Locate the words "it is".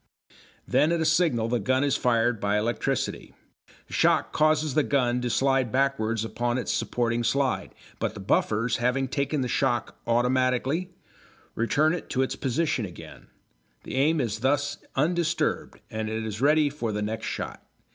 16.09-16.41